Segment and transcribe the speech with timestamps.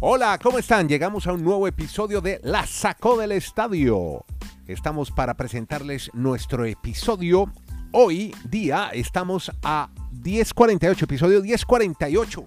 [0.00, 0.88] Hola, ¿cómo están?
[0.88, 4.24] Llegamos a un nuevo episodio de La Sacó del Estadio.
[4.68, 7.52] Estamos para presentarles nuestro episodio.
[7.90, 12.46] Hoy día estamos a 10.48, episodio 10.48.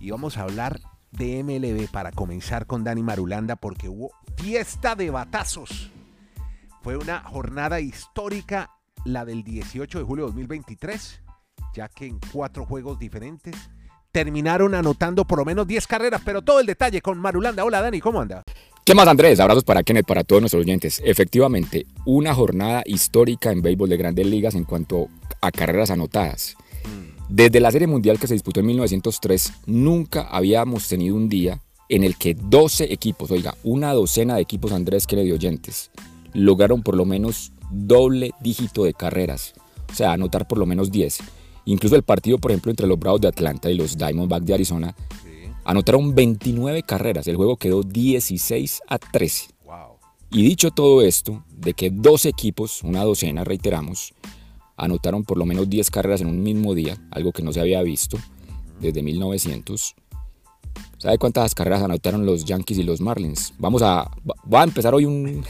[0.00, 0.80] Y vamos a hablar
[1.12, 5.90] de MLB para comenzar con Dani Marulanda porque hubo fiesta de batazos.
[6.82, 8.70] Fue una jornada histórica,
[9.06, 11.22] la del 18 de julio de 2023,
[11.72, 13.56] ya que en cuatro juegos diferentes
[14.12, 17.64] terminaron anotando por lo menos 10 carreras, pero todo el detalle con Marulanda.
[17.64, 18.42] Hola Dani, ¿cómo anda?
[18.84, 19.40] ¿Qué más Andrés?
[19.40, 21.00] Abrazos para Kenneth, para todos nuestros oyentes.
[21.04, 25.08] Efectivamente, una jornada histórica en béisbol de grandes ligas en cuanto
[25.40, 26.56] a carreras anotadas.
[27.28, 32.04] Desde la Serie Mundial que se disputó en 1903, nunca habíamos tenido un día en
[32.04, 35.90] el que 12 equipos, oiga, una docena de equipos Andrés que le dio oyentes,
[36.34, 39.54] lograron por lo menos doble dígito de carreras,
[39.90, 41.20] o sea, anotar por lo menos 10.
[41.64, 44.94] Incluso el partido, por ejemplo, entre los Bravos de Atlanta y los Diamondbacks de Arizona,
[45.64, 47.26] anotaron 29 carreras.
[47.26, 49.48] El juego quedó 16 a 13.
[50.30, 54.14] Y dicho todo esto, de que dos equipos, una docena, reiteramos,
[54.76, 57.82] anotaron por lo menos 10 carreras en un mismo día, algo que no se había
[57.82, 58.18] visto
[58.80, 59.94] desde 1900.
[61.02, 63.54] ¿Sabe cuántas carreras anotaron los Yankees y los Marlins?
[63.58, 64.08] Vamos a,
[64.54, 65.44] va a empezar hoy un,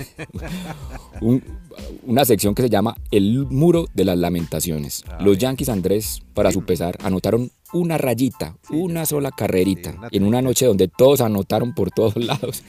[2.06, 5.04] una sección que se llama El Muro de las Lamentaciones.
[5.20, 10.64] Los Yankees, Andrés, para su pesar, anotaron una rayita, una sola carrerita, en una noche
[10.64, 12.62] donde todos anotaron por todos lados.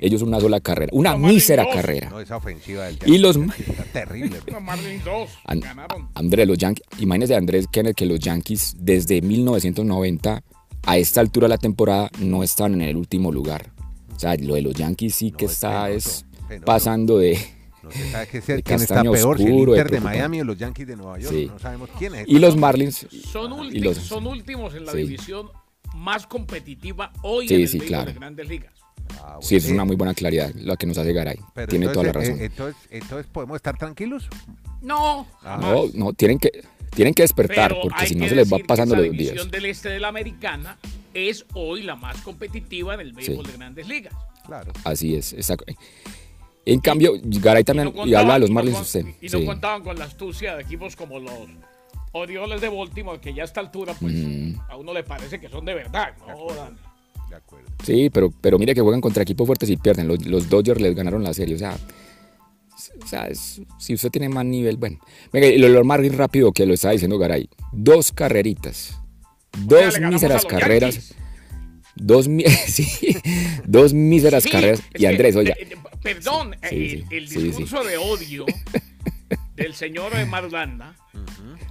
[0.00, 2.08] Ellos una sola carrera, una mísera carrera.
[2.08, 3.38] No, esa ofensiva del Y los
[3.92, 4.38] terrible.
[6.14, 10.42] Andrés, los Yankees, imagínese Andrés Kenneth que los Yankees desde 1990
[10.84, 13.70] a esta altura de la temporada no están en el último lugar.
[14.14, 16.26] O sea, lo de los Yankees sí que está es
[16.64, 17.38] pasando de,
[17.82, 20.96] no se sabe quién está peor, si el Inter de, Miami o los Yankees de
[20.96, 21.34] Nueva York.
[21.34, 21.46] Sí.
[21.46, 22.28] No sabemos quién es.
[22.28, 23.06] Y los Marlins.
[23.30, 24.98] Son, y los, son últimos en la sí.
[24.98, 25.48] división
[25.94, 28.06] más competitiva hoy en el sí, claro.
[28.06, 28.72] de grandes ligas.
[29.14, 31.38] Ah, bueno, sí, es una muy buena claridad la que nos hace Garay.
[31.54, 32.40] Pero Tiene entonces, toda la razón.
[32.40, 34.28] Eh, entonces, entonces, ¿podemos estar tranquilos?
[34.82, 35.26] No.
[35.42, 36.62] Ah, no, no, tienen que,
[36.94, 39.16] tienen que despertar Pero porque si no se les va pasando los días.
[39.16, 40.76] división del este de la americana
[41.14, 43.52] es hoy la más competitiva del béisbol Sí.
[43.52, 44.14] de grandes ligas.
[44.46, 44.72] Claro.
[44.84, 45.64] Así es, exacto.
[46.66, 49.06] En cambio, Garay también, no y habla de los y no Marlins usted.
[49.20, 49.44] Y no sí.
[49.46, 51.32] contaban con la astucia de equipos como los
[52.12, 54.54] Orioles de Baltimore, que ya a esta altura, pues, Mm.
[54.68, 56.12] a uno le parece que son de verdad.
[56.26, 56.76] No, Dani.
[57.28, 57.66] De acuerdo.
[57.84, 60.08] Sí, pero, pero mire que juegan contra equipos fuertes y pierden.
[60.08, 61.54] Los, los Dodgers les ganaron la serie.
[61.54, 61.76] O sea,
[63.02, 64.98] o sea es- si usted tiene más nivel, bueno.
[65.32, 67.48] Venga, y lo de los Marlins rápido que lo estaba diciendo Garay.
[67.72, 68.98] Dos carreritas.
[69.58, 70.94] Dos míseras carreras.
[70.94, 71.14] Yankees.
[71.96, 72.26] Dos,
[72.66, 73.16] sí,
[73.66, 74.80] dos míseras Sí, carreras.
[74.96, 75.54] Y Andrés, eh,
[76.02, 78.46] perdón, Sí, el discurso de odio
[79.56, 80.96] del señor de Marulanda.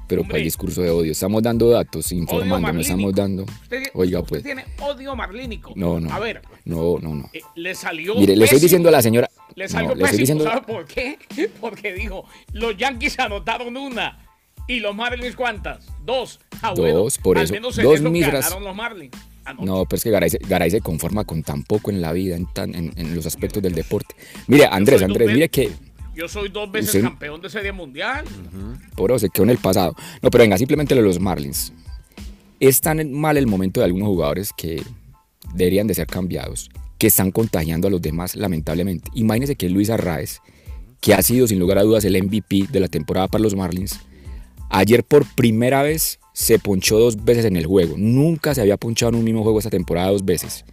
[0.07, 1.11] Pero para el discurso de odio.
[1.11, 3.43] Estamos dando datos, informando, no estamos dando.
[3.43, 4.43] Usted, Oiga, usted pues.
[4.43, 5.71] tiene odio marlínico.
[5.75, 6.11] No, no.
[6.11, 7.29] A ver, No, no, no.
[7.31, 8.15] eh, le salió.
[8.15, 9.28] Mire, le estoy diciendo a la señora.
[9.59, 10.43] Le no, salió le estoy pésimo.
[10.43, 11.19] ¿Sabe por qué?
[11.61, 14.25] Porque dijo: los Yankees anotaron una.
[14.67, 15.85] ¿Y los Marlins cuántas?
[16.05, 16.39] Dos.
[16.61, 17.53] Ah, bueno, Dos, por al eso.
[17.53, 19.15] menos en Dos eso ganaron los Marlins.
[19.43, 19.65] Anoche.
[19.65, 22.35] No, pero es que Garay, se- Garay se conforma con tan poco en la vida,
[22.35, 24.15] en, tan- en, en los aspectos del deporte.
[24.47, 25.71] Mire, Andrés, Andrés, mire que
[26.15, 28.25] Yo soy dos veces campeón de Serie Mundial.
[28.95, 29.95] por eso se quedó en el pasado.
[30.21, 31.73] No, pero venga, simplemente lo de los Marlins.
[32.59, 34.83] Es tan mal el momento de algunos jugadores que
[35.55, 39.09] deberían de ser cambiados, que están contagiando a los demás, lamentablemente.
[39.15, 40.41] Imagínense que Luis Arraez,
[40.99, 43.99] que ha sido sin lugar a dudas el MVP de la temporada para los Marlins,
[44.69, 47.95] ayer por primera vez se ponchó dos veces en el juego.
[47.97, 50.65] Nunca se había ponchado en un mismo juego esta temporada dos veces.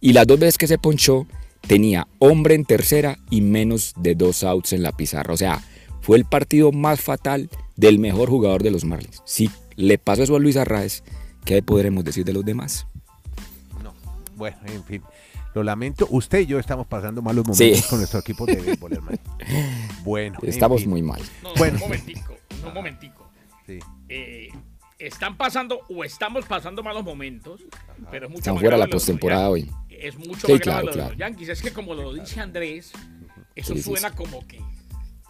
[0.00, 1.26] Y las dos veces que se ponchó,
[1.66, 5.34] tenía hombre en tercera y menos de dos outs en la pizarra.
[5.34, 5.62] O sea,
[6.00, 9.22] fue el partido más fatal del mejor jugador de los Marlins.
[9.24, 11.02] Si le pasó eso a Luis Arraez,
[11.44, 12.86] ¿qué podremos decir de los demás?
[13.82, 13.92] No.
[14.36, 15.02] Bueno, en fin.
[15.54, 16.06] Lo lamento.
[16.10, 17.88] Usted y yo estamos pasando malos momentos Sí.
[17.88, 19.18] con nuestro equipo de béisbol, hermano.
[20.04, 20.38] Bueno.
[20.42, 20.90] en Estamos fin.
[20.90, 21.20] muy mal.
[21.42, 21.74] No, Bueno.
[21.76, 22.36] un momentico,
[22.66, 23.30] un momentico.
[23.66, 23.78] Sí.
[24.08, 24.48] Eh,
[24.98, 27.60] están pasando o estamos pasando malos momentos,
[28.10, 29.70] pero es mucho Están más fuera grave la postemporada hoy.
[29.90, 31.10] Es mucho Sí, más grave claro, lo de claro.
[31.10, 31.48] los Yankees.
[31.50, 32.92] Es que como lo dice Andrés,
[33.54, 34.14] eso Sí, suena sí.
[34.16, 34.60] como que,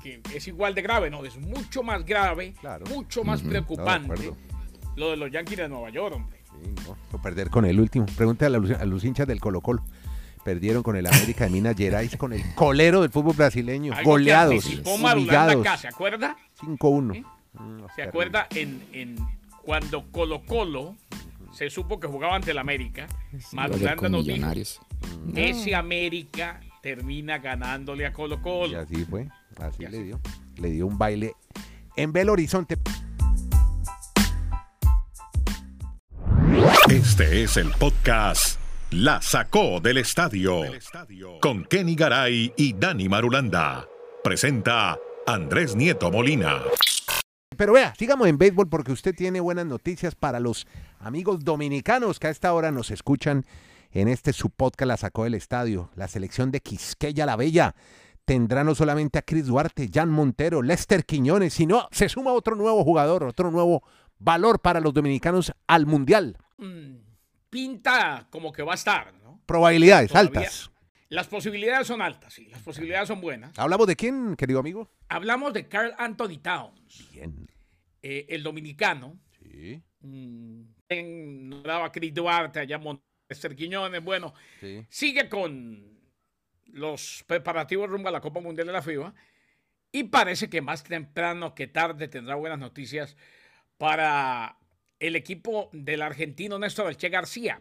[0.02, 2.86] que es igual de grave, no, es mucho más grave, Claro.
[2.86, 4.32] mucho más preocupante
[4.96, 6.37] lo de los Yankees de Nueva York, hombre.
[6.62, 8.06] Sí, no, o perder con el último.
[8.16, 9.82] Pregúntale a los, a los hinchas del Colo Colo.
[10.44, 13.92] Perdieron con el América de Minas Gerais, con el colero del fútbol brasileño.
[13.92, 15.66] Algo goleados, humillados.
[15.66, 16.36] acá, ¿se acuerda?
[16.62, 17.12] 5-1.
[17.14, 17.20] ¿Sí?
[17.20, 18.02] Mm, ¿Se terrible.
[18.08, 19.16] acuerda en, en
[19.62, 20.96] cuando Colo Colo
[21.52, 23.06] se supo que jugaba ante el América?
[23.32, 24.80] Iba a ser Marulanda con nos dijo, millonarios.
[25.34, 28.80] ese América termina ganándole a Colo Y Colo.
[28.80, 29.28] así fue.
[29.60, 30.02] Así Y le así.
[30.04, 30.20] dio.
[30.56, 31.34] Le dio un baile
[31.96, 32.78] en Belo Horizonte.
[36.90, 38.58] Este es el podcast
[38.90, 40.62] La sacó del estadio.
[41.40, 43.86] Con Kenny Garay y Dani Marulanda.
[44.24, 46.62] Presenta Andrés Nieto Molina.
[47.56, 50.66] Pero vea, sigamos en béisbol porque usted tiene buenas noticias para los
[51.00, 53.44] amigos dominicanos que a esta hora nos escuchan
[53.90, 55.90] en este su podcast La sacó del estadio.
[55.96, 57.74] La selección de Quisqueya la Bella
[58.24, 62.84] tendrá no solamente a Chris Duarte, Jan Montero, Lester Quiñones, sino se suma otro nuevo
[62.84, 63.82] jugador, otro nuevo
[64.18, 66.36] valor para los dominicanos al Mundial.
[66.56, 66.96] Mm,
[67.50, 69.40] pinta como que va a estar, ¿no?
[69.46, 70.40] Probabilidades Todavía.
[70.40, 70.70] altas.
[71.10, 73.58] Las posibilidades son altas, sí, las posibilidades son buenas.
[73.58, 74.90] ¿Hablamos de quién, querido amigo?
[75.08, 77.48] Hablamos de Carl Anthony Towns, Bien.
[78.02, 79.18] eh, el dominicano.
[79.40, 83.02] Sí, Mm, en- daba Chris Duarte, allá Montes
[83.56, 84.86] Quiñones, bueno, sí.
[84.88, 85.98] sigue con
[86.66, 89.12] los preparativos rumbo a la Copa Mundial de la FIBA
[89.90, 93.16] y parece que más temprano que tarde tendrá buenas noticias
[93.78, 94.56] para
[95.00, 97.60] el equipo del argentino Néstor Elche García.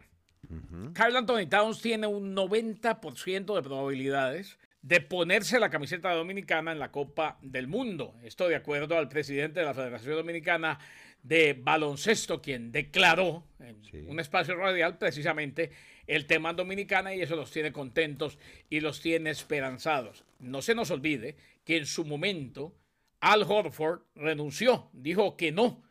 [0.94, 6.92] Carl Anthony Towns tiene un 90% de probabilidades de ponerse la camiseta dominicana en la
[6.92, 8.16] Copa del Mundo.
[8.24, 10.80] Esto de acuerdo al presidente de la Federación Dominicana
[11.22, 14.06] de Baloncesto, quien declaró en Sí.
[14.08, 15.72] un espacio radial precisamente
[16.06, 20.24] el tema dominicana y eso los tiene contentos y los tiene esperanzados.
[20.40, 21.36] No se nos olvide
[21.66, 22.74] que en su momento
[23.20, 25.84] Al Horford renunció, dijo que no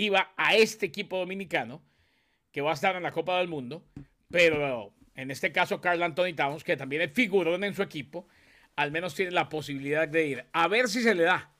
[0.00, 1.82] iba a este equipo dominicano
[2.52, 3.84] que va a estar en la Copa del Mundo,
[4.30, 8.26] pero en este caso Carl Anthony Towns, que también es figurón en su equipo,
[8.76, 10.44] al menos tiene la posibilidad de ir.
[10.52, 11.52] A ver si se le da.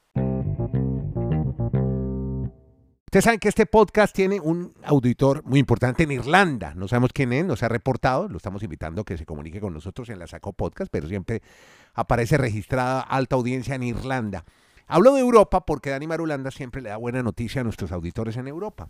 [3.10, 6.74] Ustedes saben que este podcast tiene un auditor muy importante en Irlanda.
[6.76, 8.28] No sabemos quién es, nos ha reportado.
[8.28, 11.42] Lo estamos invitando a que se comunique con nosotros en la Sacó Podcast, pero siempre
[11.92, 14.44] aparece registrada alta audiencia en Irlanda.
[14.92, 18.48] Hablo de Europa porque Dani Marulanda siempre le da buena noticia a nuestros auditores en
[18.48, 18.88] Europa.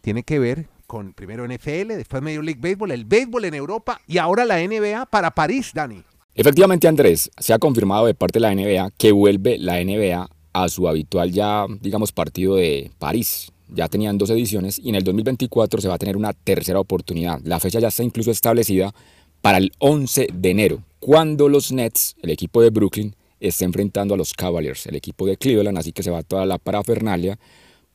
[0.00, 4.16] Tiene que ver con primero NFL, después Major League Baseball, el béisbol en Europa y
[4.16, 6.02] ahora la NBA para París, Dani.
[6.34, 10.68] Efectivamente, Andrés, se ha confirmado de parte de la NBA que vuelve la NBA a
[10.70, 13.52] su habitual ya, digamos, partido de París.
[13.68, 17.40] Ya tenían dos ediciones y en el 2024 se va a tener una tercera oportunidad.
[17.44, 18.94] La fecha ya está incluso establecida
[19.42, 24.16] para el 11 de enero, cuando los Nets, el equipo de Brooklyn, esté enfrentando a
[24.16, 27.38] los Cavaliers, el equipo de Cleveland, así que se va toda la parafernalia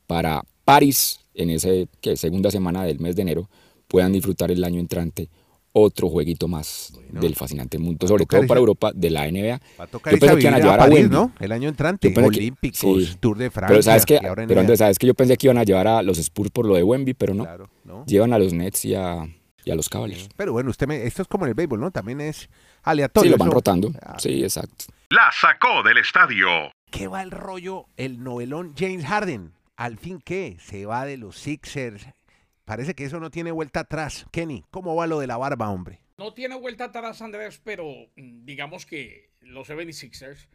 [0.07, 1.69] para París en esa
[2.15, 3.49] segunda semana del mes de enero
[3.87, 5.29] puedan disfrutar el año entrante
[5.73, 9.59] otro jueguito más del fascinante mundo, sobre todo para Europa de la NBA.
[9.79, 11.15] Va a tocar Yo pensé que iban a llevar a París, Wemby.
[11.15, 11.33] ¿no?
[11.39, 12.13] El año entrante.
[12.13, 13.15] Que- Olímpicos, sí.
[13.19, 13.69] Tour de Francia.
[13.69, 14.59] Pero sabes que, pero.
[14.61, 16.83] Andrés, sabes que yo pensé que iban a llevar a los Spurs por lo de
[16.83, 17.43] Wemby, pero no.
[17.43, 18.05] Claro, ¿no?
[18.05, 19.25] Llevan a los Nets y a,
[19.63, 20.27] y a los Cavaliers.
[20.35, 21.91] Pero bueno, usted me, esto es como en el béisbol, ¿no?
[21.91, 22.49] También es
[22.83, 23.29] aleatorio.
[23.29, 23.55] Sí, lo van eso.
[23.55, 23.91] rotando.
[24.01, 24.85] Ah, Sí, exacto.
[25.11, 26.71] La sacó del estadio.
[26.89, 27.87] ¿Qué va el rollo?
[27.97, 29.51] El novelón James Harden.
[29.75, 30.55] ¿Al fin qué?
[30.61, 32.07] Se va de los Sixers.
[32.63, 34.25] Parece que eso no tiene vuelta atrás.
[34.31, 35.99] Kenny, ¿cómo va lo de la barba, hombre?
[36.17, 37.85] No tiene vuelta atrás, Andrés, pero
[38.15, 40.47] mm, digamos que los 76ers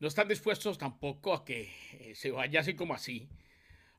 [0.00, 3.28] no están dispuestos tampoco a que eh, se vaya así como así,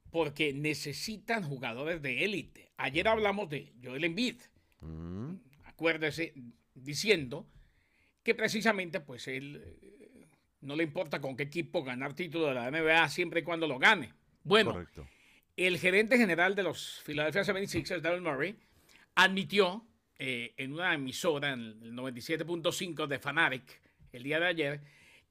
[0.09, 2.71] porque necesitan jugadores de élite.
[2.77, 4.41] Ayer hablamos de Joel Embiid,
[4.81, 5.35] Mm,
[5.65, 6.33] acuérdese,
[6.73, 7.45] diciendo
[8.23, 9.98] que precisamente pues él eh,
[10.61, 13.79] no le importa con qué equipo ganar título de la NBA siempre y cuando lo
[13.79, 14.13] gane.
[14.43, 15.07] Bueno, correcto.
[15.55, 18.55] el gerente general de los Philadelphia 76ers, Daryl Murray,
[19.15, 19.85] admitió
[20.17, 24.81] eh, en una emisora, en el 97.5 de Fanatic, el día de ayer,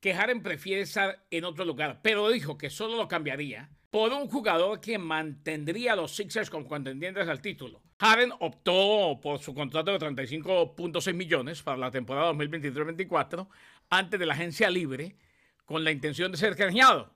[0.00, 4.28] que Harden prefiere estar en otro lugar, pero dijo que solo lo cambiaría por un
[4.28, 7.80] jugador que mantendría a los Sixers como contendientes al título.
[7.99, 13.49] Harden optó por su contrato de 35.6 millones para la temporada 2023-24
[13.90, 15.16] antes de la agencia libre
[15.64, 17.14] con la intención de ser canjeado.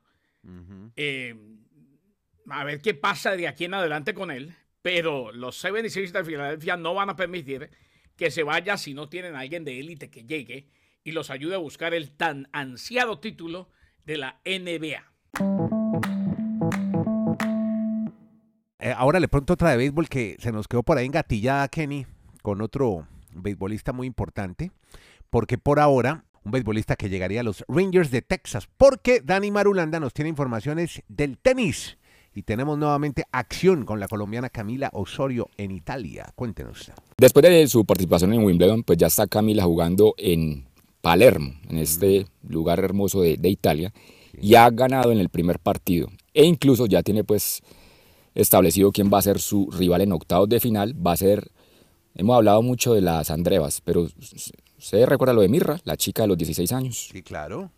[0.97, 1.37] Eh,
[2.49, 6.77] a ver qué pasa de aquí en adelante con él, pero los 76 de Filadelfia
[6.77, 7.71] no van a permitir
[8.17, 10.69] que se vaya si no tienen a alguien de élite que llegue
[11.05, 13.71] y los ayude a buscar el tan ansiado título
[14.05, 15.13] de la NBA.
[18.79, 22.07] Eh, ahora le pronto otra de béisbol que se nos quedó por ahí engatillada, Kenny,
[22.43, 24.73] con otro beisbolista muy importante.
[25.31, 28.69] Porque por ahora, un beisbolista que llegaría a los Rangers de Texas.
[28.77, 31.99] Porque Dani Marulanda nos tiene informaciones del tenis.
[32.35, 36.33] Y tenemos nuevamente acción con la colombiana Camila Osorio en Italia.
[36.35, 36.91] Cuéntenos.
[37.19, 40.65] Después de su participación en Wimbledon, pues ya está Camila jugando en
[41.03, 43.93] Palermo, en este lugar hermoso de, de Italia,
[44.41, 46.09] y ha ganado en el primer partido.
[46.33, 47.63] E incluso ya tiene pues
[48.35, 50.95] establecido quién va a ser su rival en octavos de final.
[51.07, 51.51] Va a ser,
[52.15, 54.09] hemos hablado mucho de las Andrevas, pero
[54.83, 57.09] ¿se recuerda lo de Mirra, la chica de los 16 años?
[57.13, 57.71] Sí, claro.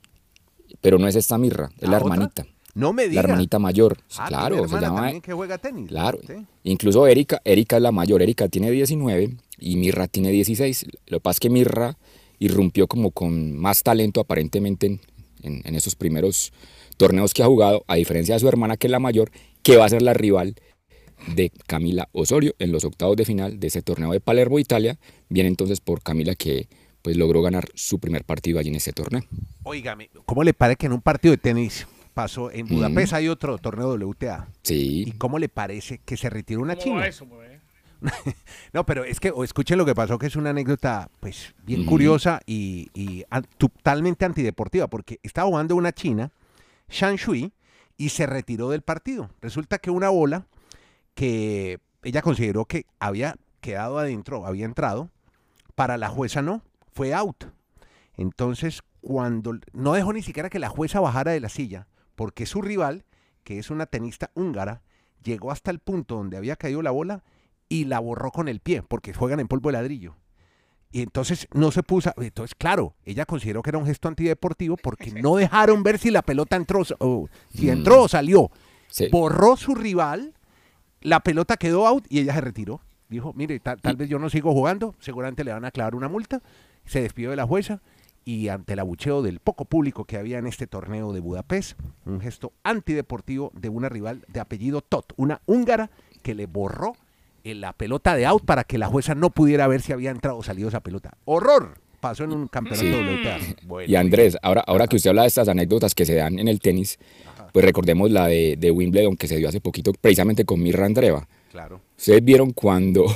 [0.81, 2.47] Pero no es esta Mirra, es ¿Ah, la hermanita.
[2.75, 3.21] No me La diga.
[3.21, 5.89] hermanita mayor, Ah, claro, se llama que juega tenis.
[5.89, 6.19] Claro.
[6.27, 6.35] Sí.
[6.65, 10.87] Incluso Erika, Erika es la mayor, Erika tiene 19 y Mirra tiene 16.
[11.07, 11.97] Lo que pasa es que Mirra
[12.41, 15.01] irrumpió como con más talento aparentemente en,
[15.43, 16.53] en, en esos primeros
[16.97, 19.31] torneos que ha jugado, a diferencia de su hermana que es la mayor,
[19.63, 20.57] que va a ser la rival
[21.37, 24.99] de Camila Osorio en los octavos de final de ese torneo de Palermo, Italia.
[25.29, 26.67] Viene entonces por Camila que
[27.05, 29.21] pues logró ganar su primer partido allí en ese torneo.
[29.63, 33.59] Óigame, ¿cómo le parece que en un partido de tenis pasó en Budapest hay otro
[33.59, 34.49] torneo WTA?
[34.63, 35.05] Sí.
[35.09, 37.07] ¿Y cómo le parece que se retiró una ¿Cómo va china?
[37.07, 37.27] eso?
[38.73, 41.85] No, pero es que o escuchen lo que pasó, que es una anécdota pues bien
[41.85, 46.31] curiosa y, y an- totalmente antideportiva, porque estaba jugando una china,
[46.89, 47.53] Shan Shui,
[47.99, 49.29] y se retiró del partido.
[49.43, 50.47] Resulta que una bola
[51.15, 55.11] que ella consideró que había quedado adentro, había entrado,
[55.75, 56.63] para la jueza no,
[56.95, 57.45] fue out.
[58.17, 62.63] Entonces, cuando no dejó ni siquiera que la jueza bajara de la silla, porque su
[62.63, 63.05] rival,
[63.43, 64.83] que es una tenista húngara,
[65.23, 67.25] llegó hasta el punto donde había caído la bola
[67.69, 70.17] y la borró con el pie, porque juegan en polvo de ladrillo.
[70.93, 75.11] Y entonces no se puso, entonces claro, ella consideró que era un gesto antideportivo porque
[75.11, 78.51] no dejaron ver si la pelota entró, o si entró o salió.
[78.87, 79.09] Sí.
[79.11, 80.35] Borró su rival,
[81.01, 82.81] la pelota quedó out y ella se retiró.
[83.09, 86.09] Dijo, mire, ta- tal vez yo no sigo jugando, seguramente le van a clavar una
[86.09, 86.41] multa.
[86.87, 87.81] Se despidió de la jueza
[88.25, 92.21] y ante el abucheo del poco público que había en este torneo de Budapest, un
[92.21, 95.91] gesto antideportivo de una rival de apellido Tot, una húngara
[96.23, 96.97] que le borró
[97.45, 100.39] eh, la pelota de out para que la jueza no pudiera ver si había entrado
[100.39, 101.17] o salido esa pelota.
[101.27, 101.79] ¡Horror!
[102.01, 102.93] Pasó en un campeonato Sí.
[102.93, 103.39] WTA.
[103.67, 106.49] Bueno, Y Andrés, ahora, ahora que usted habla de estas anécdotas que se dan en
[106.49, 106.99] el tenis,
[107.53, 111.27] pues recordemos la de, de Wimbledon que se dio hace poquito precisamente con Mirra Andreva.
[111.51, 111.81] Claro.
[111.97, 113.07] Ustedes vieron cuando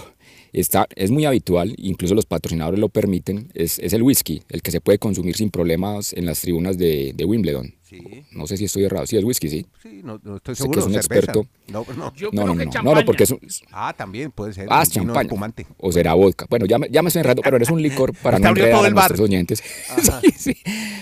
[0.52, 4.70] está, es muy habitual, incluso los patrocinadores lo permiten, es, es el whisky, el que
[4.70, 7.77] se puede consumir sin problemas en las tribunas de, de Wimbledon.
[7.88, 9.66] Sí, No sé si estoy errado, sí es whisky, sí.
[9.83, 10.75] sí, no, no estoy Sé seguro.
[10.75, 11.14] que es un cerveza.
[11.16, 11.47] experto.
[11.68, 12.14] No, no.
[12.14, 13.00] Yo No, creo no, no, que no, no, champaña.
[13.00, 13.40] no, porque es un,
[13.73, 14.66] Ah, también puede ser.
[14.71, 15.23] ah, champaña.
[15.23, 15.66] espumante.
[15.78, 16.47] O será vodka.
[16.50, 18.90] Bueno, ya, me- ya me estoy enredando, pero es un licor para no enredar a
[18.90, 19.62] nuestros oyentes.
[19.90, 20.21] Ajá.
[20.28, 20.57] Sí, sí.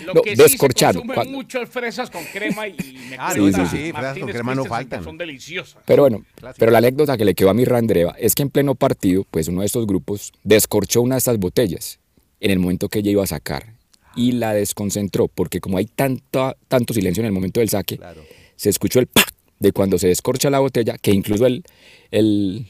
[0.05, 1.01] Lo No, que sí descorchado.
[1.01, 2.75] se consumen mucho fresas con crema y
[3.11, 3.41] me Ah, sí,
[3.71, 5.03] sí, fresas con crema no faltan.
[5.03, 5.83] Son deliciosas.
[5.87, 6.59] Pero bueno, Clásico.
[6.61, 9.49] pero la anécdota que le quedó a Mirra Andreva es que en pleno partido, pues
[9.49, 11.99] uno de estos grupos descorchó una de estas botellas
[12.39, 13.75] en el momento que ella iba a sacar
[14.17, 18.23] y la desconcentró, porque como hay tanta, tanto silencio en el momento del saque, Claro.
[18.57, 19.33] se escuchó el ¡pac!
[19.59, 21.63] de cuando se descorcha la botella, que incluso el,
[22.11, 22.67] el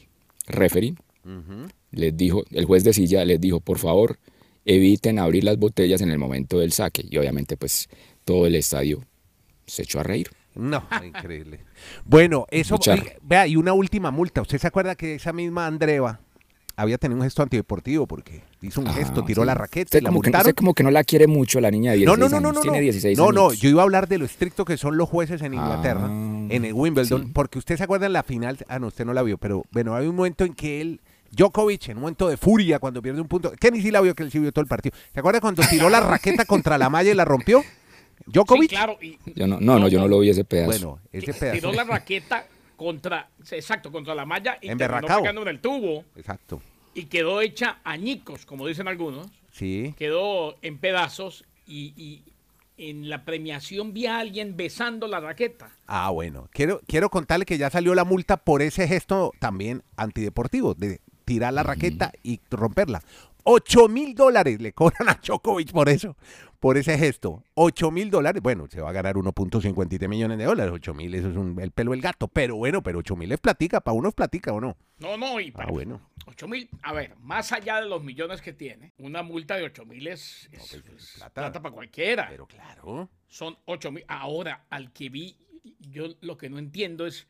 [0.47, 0.93] referee
[1.91, 4.17] les dijo, el juez de silla les dijo, por favor,
[4.65, 7.05] eviten abrir las botellas en el momento del saque.
[7.09, 7.89] Y obviamente, pues
[8.25, 9.03] todo el estadio
[9.65, 10.29] se echó a reír.
[10.55, 11.59] No, increíble.
[12.05, 14.41] Bueno, eso, Mucha- vea, y una última multa.
[14.41, 16.19] ¿Usted se acuerda que esa misma Andreva
[16.77, 19.47] había tenido un gesto antideportivo porque hizo un Ah, gesto, tiró sí.
[19.47, 20.47] la raqueta Usted y la como que, multaron?
[20.47, 22.47] usted como que no la quiere mucho la niña de No, 16 no, no, no,
[22.49, 22.55] años.
[22.55, 22.61] no.
[22.61, 22.81] Tiene no.
[22.83, 23.59] 16 no, no, años.
[23.59, 26.63] yo iba a hablar de lo estricto que son los jueces en Inglaterra, Ah, en
[26.65, 27.31] el Wimbledon, sí.
[27.33, 29.95] porque usted se acuerda en la final, ah, no, usted no la vio, pero bueno,
[29.95, 33.27] hay un momento en que él, Djokovic, en un momento de furia, cuando pierde un
[33.27, 34.95] punto, Kenny sí la vio, que él sí vio todo el partido.
[35.13, 37.63] ¿Se acuerda cuando tiró la raqueta contra la malla y la rompió?
[38.27, 38.69] Djokovic.
[38.69, 38.97] Sí, claro.
[39.01, 40.67] Y, Yo no, no, no, yo no lo vi ese pedazo.
[40.67, 41.55] Bueno, ese pedazo.
[41.59, 42.45] tiró la raqueta
[42.77, 45.19] contra, exacto, contra la malla y terminó Emberracao.
[45.21, 46.61] pegando en el tubo Exacto.
[46.93, 49.27] y quedó hecha añicos, como dicen algunos.
[49.51, 49.93] Sí.
[49.97, 52.23] Quedó en pedazos y, y
[52.77, 55.71] en la premiación vi a alguien besando la raqueta.
[55.87, 56.47] Ah, bueno.
[56.53, 61.53] Quiero, quiero contarle que ya salió la multa por ese gesto también antideportivo, de tirar
[61.53, 63.01] la raqueta y romperla.
[63.49, 66.15] 8 mil dólares le cobran a Djokovic por eso,
[66.59, 67.43] por ese gesto.
[67.53, 70.71] 8 mil dólares, bueno, se va a ganar 1.53 millones de dólares.
[70.73, 72.27] 8 mil, eso es un- el pelo del gato.
[72.27, 74.75] Pero bueno, pero 8 mil es platica, para uno es platica o no.
[74.99, 76.01] No, no, y Ah, pero bueno.
[76.25, 79.85] 8 mil, a ver, más allá de los millones que tiene, una multa de 8
[79.85, 81.33] mil es, es- pues, es es plata.
[81.41, 81.61] plata.
[81.61, 82.27] para cualquiera.
[82.29, 83.09] Pero claro.
[83.27, 84.03] Son 8 mil.
[84.07, 85.37] Ahora, al que vi,
[85.79, 87.27] yo lo que no entiendo es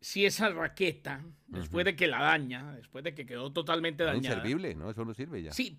[0.00, 4.36] si esa raqueta, después de que la daña, después de que quedó totalmente Es dañada.
[4.36, 4.90] inservible, ¿no?
[4.90, 5.52] Eso no sirve ya.
[5.52, 5.76] Sí,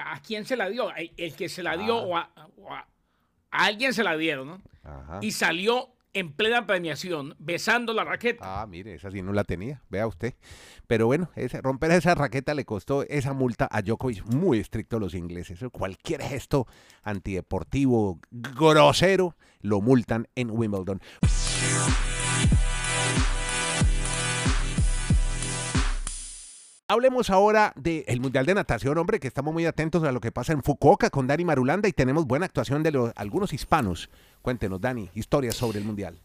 [0.00, 0.90] ¿a quién se la dio?
[0.94, 2.02] El, que se la dio Ah.
[2.02, 2.86] o, a, o a-
[3.50, 4.62] a alguien se la dieron, ¿no?
[4.84, 5.18] Ajá.
[5.22, 8.60] Y salió en plena premiación besando la raqueta.
[8.62, 10.34] Ah, mire, esa sí no la tenía, vea usted.
[10.86, 15.14] Pero bueno, ese- romper esa raqueta le costó esa multa a Djokovic, muy estricto los
[15.14, 15.60] ingleses.
[15.72, 16.66] Cualquier gesto
[17.02, 21.00] antideportivo, grosero, lo multan en Wimbledon.
[26.90, 30.54] Hablemos ahora del Mundial de Natación, hombre, que estamos muy atentos a lo que pasa
[30.54, 34.08] en Fukuoka con Dani Marulanda y tenemos buena actuación de los, algunos hispanos.
[34.40, 36.18] Cuéntenos, Dani, historias sobre el Mundial.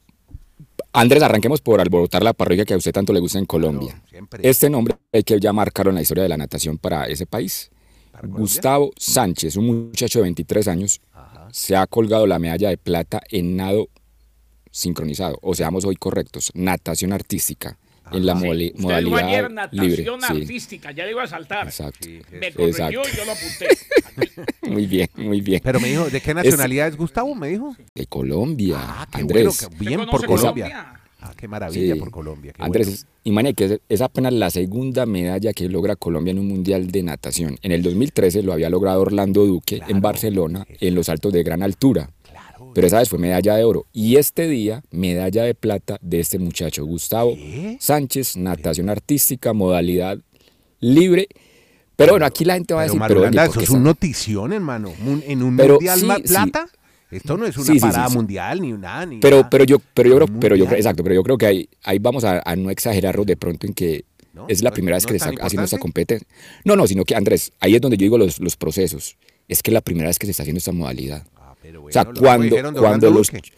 [0.93, 4.01] Andrés, arranquemos por alborotar la parroquia que a usted tanto le gusta en Colombia.
[4.41, 7.69] Este nombre hay que ya marcarlo en la historia de la natación para ese país.
[8.23, 11.49] Gustavo Sánchez, un muchacho de 23 años, Ajá.
[11.51, 13.89] se ha colgado la medalla de plata en nado
[14.71, 17.77] sincronizado, o seamos hoy correctos, natación artística
[18.11, 18.45] en la Sí.
[18.45, 19.93] moli- modalidad libre.
[19.93, 20.27] natación sí.
[20.41, 21.67] artística, ya le iba a saltar.
[21.67, 21.99] Exacto.
[22.01, 23.01] Sí, Me corrigió Exacto.
[23.13, 23.67] y yo lo apunté.
[24.69, 25.61] Muy bien, muy bien.
[25.63, 27.33] Pero me dijo, ¿de qué nacionalidad es Gustavo?
[27.35, 27.75] Me dijo.
[27.95, 29.43] De Colombia, Ah, qué Andrés.
[29.59, 30.99] bueno, que- bien ¿Usted por conoce Colombia.
[31.21, 31.99] Ah, qué maravilla Sí.
[31.99, 32.53] por Colombia.
[32.55, 32.95] qué Andrés, bueno.
[32.99, 36.91] es- imagínate que es, es apenas la segunda medalla que logra Colombia en un mundial
[36.91, 37.57] de natación.
[37.61, 39.91] En el 2013 lo había logrado Orlando Duque Claro.
[39.93, 42.09] en Barcelona en los saltos de gran altura.
[42.73, 43.85] Pero esa vez fue medalla de oro.
[43.93, 47.35] Y este día, medalla de plata de este muchacho, Gustavo.
[47.79, 50.19] Sánchez, natación artística, modalidad
[50.79, 51.27] libre.
[51.95, 53.83] Pero bueno, aquí la gente va a Pero decir, pero ¿por eso es un está-
[53.83, 54.91] notición, hermano.
[55.27, 56.67] En un Pero mundial sí, plata.
[57.11, 59.05] Esto no es una Sí, parada mundial ni nada.
[59.05, 59.49] Ni Pero, nada.
[59.49, 62.23] pero yo, pero yo creo, pero yo exacto, pero yo creo que ahí, ahí vamos
[62.23, 64.47] a, a no exagerarlo de pronto en que ¿No?
[64.49, 66.27] es la ¿No- primera vez que se está haciendo esta competencia.
[66.65, 69.15] No, no, sino que Andrés, ahí es donde yo digo los, los procesos.
[69.47, 71.23] Es que es la primera vez que se está haciendo esta modalidad.
[71.63, 73.53] Pero sea, bueno, lo cuando- dijeron de cuando Orlando los- Duque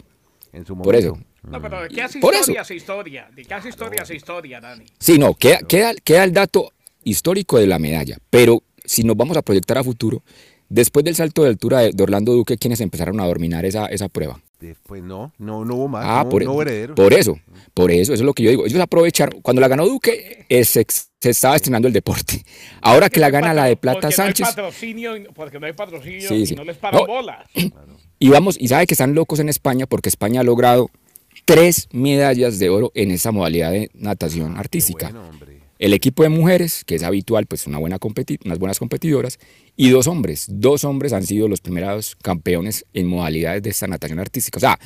[0.53, 1.09] en su Por eso.
[1.09, 1.29] momento.
[1.43, 2.73] No, pero de qué hace Por historia eso.
[2.73, 3.29] historia.
[3.35, 4.85] De qué hace historia hace historia, Dani.
[4.99, 6.71] Sí, no, queda, queda, queda el dato
[7.03, 8.17] histórico de la medalla.
[8.29, 10.23] Pero si nos vamos a proyectar a futuro,
[10.69, 14.07] después del salto de altura de, de Orlando Duque, ¿quiénes empezaron a dominar esa, esa
[14.09, 14.39] prueba?
[14.67, 16.05] Después no, no, no hubo más.
[16.07, 16.95] Ah, no, por, no hubo herederos.
[16.95, 17.37] por eso,
[17.73, 18.65] por eso, eso es lo que yo digo.
[18.65, 20.85] Ellos aprovecharon, cuando la ganó Duque, eh, se,
[21.21, 22.43] se estaba estrenando el deporte.
[22.81, 25.65] Ahora que la gana la de Plata Porque Sánchez, No hay patrocinio, y- porque no
[25.67, 27.07] hay patrocinio Sí, y no les pagan No.
[27.07, 27.47] bolas.
[28.19, 30.89] y vamos, y sabe que están locos en España porque España ha logrado
[31.45, 35.05] tres medallas de oro en esa modalidad de natación Qué artística.
[35.11, 35.54] bueno, hombre.
[35.77, 39.39] El equipo de mujeres, que es habitual, pues una buena competi- unas buenas competidoras,
[39.75, 40.45] y dos hombres.
[40.49, 44.57] Dos hombres han sido los primeros campeones en modalidades de esta natación artística.
[44.57, 44.79] O sea,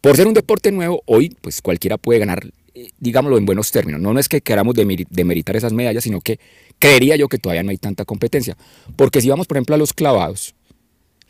[0.00, 4.00] por ser un deporte nuevo, hoy pues cualquiera puede ganar, eh, digámoslo en buenos términos.
[4.00, 6.40] No, no es que queramos demeri- demeritar esas medallas, sino que
[6.80, 8.56] creería yo que todavía no hay tanta competencia.
[8.96, 10.56] Porque si vamos, por ejemplo, a los clavados,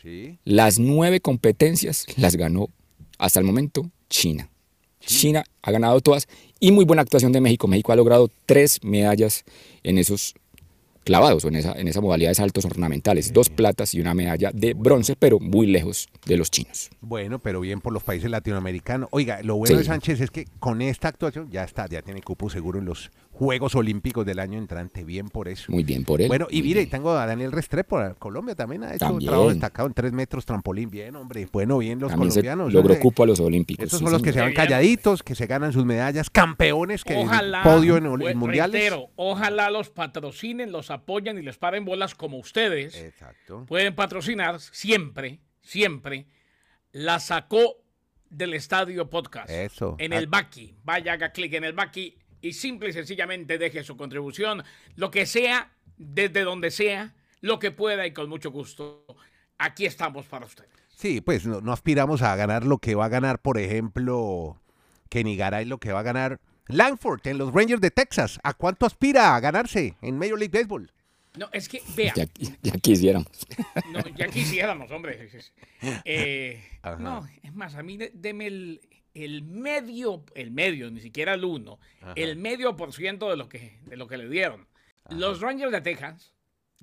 [0.01, 0.39] Sí.
[0.45, 2.69] las nueve competencias las ganó
[3.19, 4.49] hasta el momento China.
[5.05, 6.29] China ha ganado todas
[6.61, 7.67] y muy buena actuación de México.
[7.69, 9.45] México ha logrado tres medallas
[9.83, 10.35] en esos
[11.05, 13.33] clavados o en esa, en esa modalidad de saltos ornamentales.
[13.33, 16.91] Dos platas y una medalla de bronce, pero muy lejos de los chinos.
[17.01, 19.09] Bueno, pero bien por los países latinoamericanos.
[19.13, 19.85] Oiga, lo bueno de.
[19.85, 23.11] Sánchez es que con esta actuación ya está, ya tiene cupo seguro en los
[23.43, 25.05] Juegos Olímpicos del año entrante.
[25.05, 25.73] Bien por eso.
[25.73, 26.29] Muy bien por él.
[26.29, 26.91] Bueno, y mire, bien.
[26.91, 30.45] tengo a Daniel Restrepo, a Colombia también ha hecho un trabajo destacado en tres metros
[30.47, 30.91] trampolín.
[30.91, 32.73] Bien, hombre, bueno, bien los También se colombianos.
[32.73, 33.85] logró cupo a los Olímpicos.
[33.85, 37.17] Estos sí, son los que se van calladitos, que se ganan sus medallas, campeones, que
[37.17, 38.81] Ojalá, podio en, pues, mundiales.
[38.81, 42.95] reitero, ojalá los patrocinen, los apoyen y les paren bolas como ustedes.
[42.97, 43.65] Exacto.
[43.67, 46.27] pueden patrocinar siempre, siempre,
[46.93, 47.83] la sacó
[48.31, 49.51] del estadio podcast.
[49.51, 49.97] Eso.
[49.99, 50.19] En Ah.
[50.19, 50.75] el Baki.
[50.85, 54.63] Vaya, haga clic en el Baki y simple y sencillamente deje su contribución,
[54.97, 59.07] lo que sea, desde donde sea, lo que pueda y con mucho gusto.
[59.59, 60.71] Aquí estamos para ustedes.
[60.95, 64.61] Sí, pues no, no aspiramos a ganar lo que va a ganar, por ejemplo,
[65.09, 68.39] Kenny Garay, lo que va a ganar Langford en los Rangers de Texas.
[68.43, 70.91] ¿A cuánto aspira a ganarse en Major League Baseball?
[71.37, 72.27] No, es que, vea, Ya,
[72.63, 73.27] ya quisiéramos.
[73.91, 75.31] no, ya quisiéramos, hombre.
[76.05, 76.97] Eh, Ajá.
[76.99, 78.81] no, es más, a mí de- deme el,
[79.15, 82.13] el medio, el medio, ni siquiera el uno, Ajá.
[82.17, 84.67] el medio por ciento de lo que, de lo que le dieron.
[85.11, 86.35] Los Rangers de Texas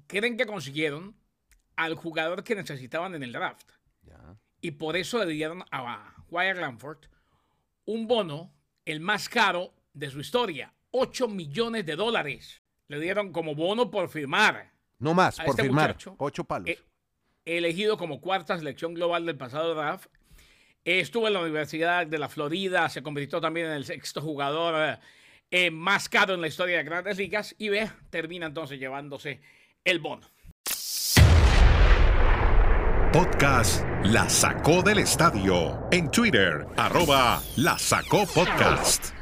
[0.07, 1.15] creen que consiguieron
[1.75, 3.71] al jugador que necesitaban en el draft.
[4.61, 6.97] Y por eso le dieron a Wyatt Lanford
[7.85, 8.51] un bono,
[8.85, 12.61] el más caro de su historia, 8 millones de dólares.
[12.89, 14.73] Le dieron como bono por firmar.
[14.99, 15.87] No más, A por este firmar.
[15.91, 16.67] muchacho, Ocho palos.
[16.69, 16.79] eh,
[17.45, 20.09] elegido como cuarta selección global del pasado draft.
[20.85, 24.97] Estuvo en la Universidad de la Florida, se convirtió también en el sexto jugador eh,
[25.51, 29.41] eh, más caro en la historia de grandes ligas y ve, termina entonces llevándose
[29.83, 30.25] el bono.
[33.11, 35.85] Podcast La Sacó del Estadio.
[35.91, 39.13] En Twitter, arroba La Sacó Podcast.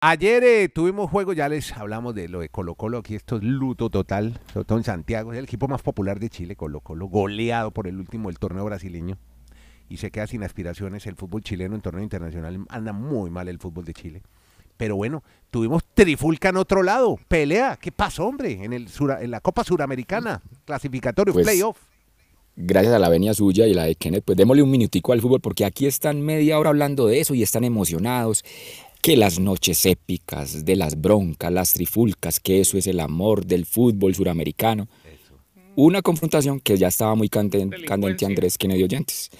[0.00, 3.44] Ayer eh, tuvimos juego, ya les hablamos de lo de Colo Colo, aquí esto es
[3.44, 7.06] luto total, sobre todo en Santiago, es el equipo más popular de Chile, Colo Colo,
[7.06, 9.16] goleado por el último del torneo brasileño
[9.88, 13.58] y se queda sin aspiraciones el fútbol chileno en torneo internacional, anda muy mal el
[13.58, 14.22] fútbol de Chile.
[14.76, 18.62] Pero bueno, tuvimos trifulca en otro lado, pelea, ¿qué pasó hombre?
[18.64, 21.76] En, el sura- en la Copa Suramericana, clasificatorio, Pues, playoff.
[22.54, 25.40] gracias a la venia suya y la de Kenneth, pues démosle un minutico al fútbol
[25.40, 28.44] porque aquí están media hora hablando de eso y están emocionados.
[29.00, 33.64] Que las noches épicas, de las broncas, las trifulcas, que eso es el amor del
[33.64, 34.88] fútbol suramericano.
[35.76, 39.30] Una confrontación que ya estaba muy candente, candente Andrés Kennedy Oyentes.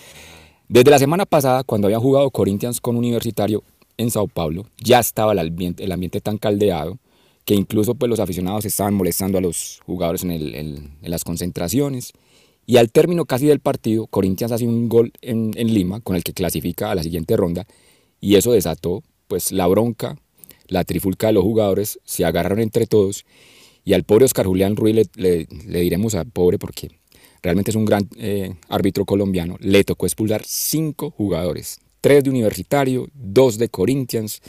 [0.68, 3.64] Desde la semana pasada, cuando había jugado Corinthians con Universitario
[3.96, 6.98] en Sao Paulo, ya estaba el ambiente, tan caldeado
[7.46, 12.12] que incluso pues, los aficionados estaban molestando a los jugadores en, las concentraciones.
[12.66, 16.34] Y al término casi del partido, Corinthians hace un gol en, Lima con el que
[16.34, 17.66] clasifica a la siguiente ronda
[18.20, 20.18] y eso desató pues la bronca,
[20.66, 23.24] la trifulca de los jugadores, se agarraron entre todos
[23.86, 26.90] y al pobre Oscar Julián Ruiz le, diremos a pobre porque
[27.42, 33.08] realmente es un gran eh, árbitro colombiano, le tocó expulsar cinco jugadores, tres de Universitario,
[33.14, 34.40] dos de Corinthians,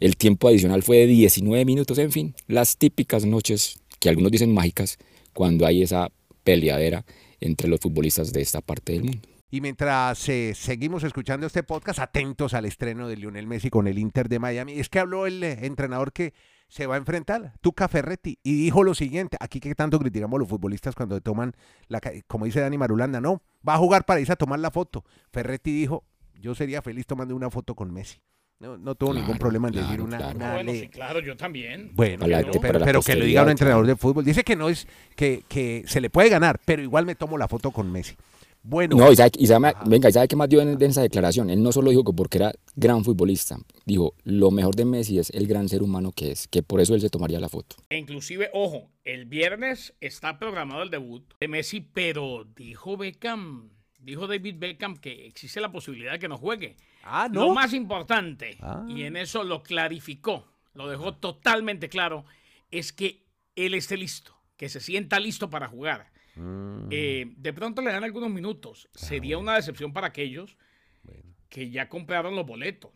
[0.00, 4.52] el tiempo adicional fue de 19 minutos, en fin, las típicas noches que algunos dicen
[4.52, 4.98] mágicas
[5.32, 6.10] cuando hay esa
[6.42, 7.04] peleadera
[7.40, 9.28] entre los futbolistas de esta parte del mundo.
[9.50, 13.98] Y mientras eh, seguimos escuchando este podcast, atentos al estreno de Lionel Messi con el
[13.98, 16.32] Inter de Miami, es que habló el eh, entrenador que
[16.72, 20.40] se va a enfrentar, Tuca Ferretti, y dijo lo siguiente, aquí que tanto criticamos a
[20.40, 21.52] los futbolistas cuando toman,
[21.88, 25.04] la, como dice Dani Marulanda, no, va a jugar para irse a tomar la foto.
[25.30, 26.02] Ferretti dijo,
[26.40, 28.22] yo sería feliz tomando una foto con Messi.
[28.58, 30.38] No, no tuvo ningún problema en decir una, claro.
[30.38, 31.90] bueno, sí, claro, yo también.
[31.92, 32.24] Bueno,
[32.62, 34.24] pero, que lo diga un entrenador de fútbol.
[34.24, 37.48] Dice que no es, que, que se le puede ganar, pero igual me tomo la
[37.48, 38.16] foto con Messi.
[38.64, 38.96] Bueno.
[38.96, 41.50] No, y sabe, venga, ¿y sabe qué más dio en, esa declaración?
[41.50, 45.30] Él no solo dijo que porque era gran futbolista, dijo, lo mejor de Messi es
[45.30, 47.76] el gran ser humano que es, que por eso él se tomaría la foto.
[47.90, 54.28] E inclusive, ojo, el viernes está programado el debut de Messi, pero dijo Beckham, dijo
[54.28, 56.76] David Beckham que existe la posibilidad de que no juegue.
[57.02, 57.46] Ah, ¿no?
[57.46, 58.86] Lo más importante, ah.
[58.88, 62.24] y en eso lo clarificó, lo dejó totalmente claro,
[62.70, 66.88] es que él esté listo, que se sienta listo para jugar Mm.
[66.90, 68.88] Eh, de pronto le dan algunos minutos.
[68.94, 70.56] Ah, Sería una decepción para aquellos
[71.52, 72.90] que ya compraron los boletos.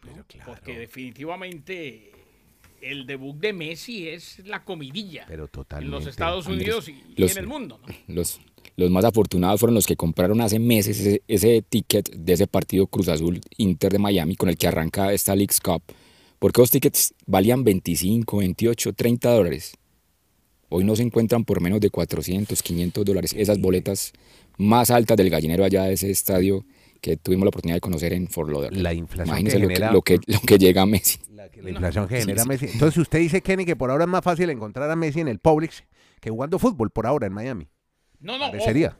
[0.46, 2.12] Porque definitivamente
[2.80, 7.46] el debut de Messi es la comidilla Pero en los Estados Unidos y, en el
[7.46, 7.78] mundo.
[8.06, 8.40] Los,
[8.76, 13.08] los más afortunados fueron los que compraron hace meses ese, ticket de ese partido Cruz
[13.08, 15.82] Azul Inter de Miami con el que arranca esta League's Cup.
[16.38, 19.74] Porque los tickets valían 25, 28, 30 dólares.
[20.76, 23.34] Hoy no se encuentran por menos de 400, 500 dólares.
[23.34, 24.12] Esas boletas
[24.58, 26.66] más altas del gallinero allá de ese estadio
[27.00, 28.82] que tuvimos la oportunidad de conocer en Fort Lauderdale.
[28.82, 31.18] La inflación que genera, lo, que, lo, que, llega a Messi.
[31.32, 32.66] La, inflación que genera Messi.
[32.66, 35.38] Entonces usted dice, Kenny, que por ahora es más fácil encontrar a Messi en el
[35.38, 35.82] Publix
[36.20, 37.68] que jugando fútbol por ahora en Miami.
[38.20, 38.60] No, no.
[38.60, 38.98] Sería.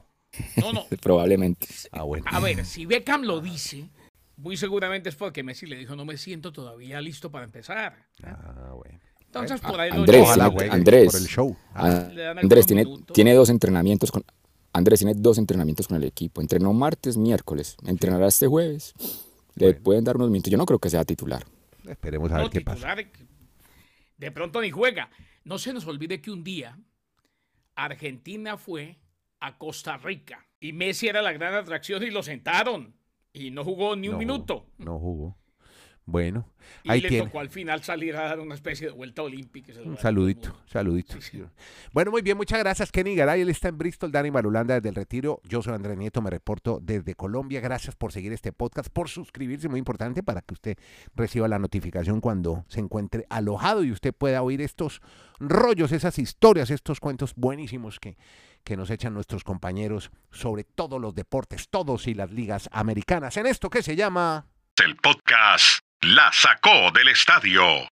[0.56, 0.86] No, no.
[1.02, 1.66] Probablemente.
[1.92, 2.24] Ah, bueno.
[2.30, 3.90] A ver, si Beckham lo dice,
[4.38, 8.06] muy seguramente es porque Messi le dijo, no me siento todavía listo para empezar.
[8.22, 8.98] Ah, bueno.
[9.42, 10.28] Entonces, por ahí Andrés,
[10.70, 11.56] Andrés, por el show.
[11.74, 14.24] Andrés tiene, tiene dos entrenamientos con
[14.72, 16.42] Andrés tiene dos entrenamientos con el equipo.
[16.42, 17.76] Entrenó martes, miércoles.
[17.86, 18.92] Entrenará este jueves.
[19.54, 20.50] Le pueden dar unos minutos.
[20.50, 21.46] Yo no creo que sea titular.
[21.88, 22.94] Esperemos a ver qué pasa.
[24.18, 25.08] De pronto ni juega.
[25.44, 26.78] No se nos olvide que un día
[27.74, 28.98] Argentina fue
[29.40, 32.94] a Costa Rica y Messi era la gran atracción y lo sentaron
[33.32, 34.66] y no jugó ni un minuto.
[34.78, 35.38] No jugó.
[36.08, 36.48] Bueno,
[36.84, 39.72] y ahí le tocó al final salir a dar una especie de vuelta olímpica.
[39.84, 41.16] Un saludito, saludito.
[41.90, 43.40] Bueno, muy bien, muchas gracias Kenny Garay.
[43.40, 45.40] Él está en Bristol, Dani Marulanda desde el Retiro.
[45.42, 47.60] Yo soy Andrés Nieto, me reporto desde Colombia.
[47.60, 50.78] Gracias por seguir este podcast, por suscribirse, muy importante para que usted
[51.16, 55.02] reciba la notificación cuando se encuentre alojado y usted pueda oír estos
[55.40, 58.16] rollos, esas historias, estos cuentos buenísimos que,
[58.62, 63.36] que nos echan nuestros compañeros sobre todos los deportes, todos y las ligas americanas.
[63.38, 64.46] En esto que se llama...
[64.78, 67.88] El podcast la sacó del estadio.